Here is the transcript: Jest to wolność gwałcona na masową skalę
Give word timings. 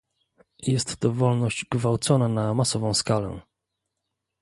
Jest 0.59 0.97
to 0.97 1.11
wolność 1.11 1.65
gwałcona 1.71 2.27
na 2.27 2.53
masową 2.53 2.93
skalę 2.93 3.41